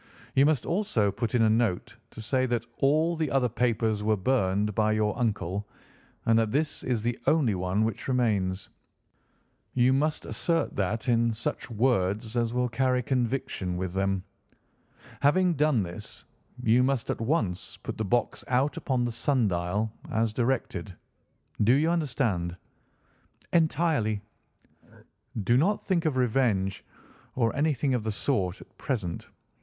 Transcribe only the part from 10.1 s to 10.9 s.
assert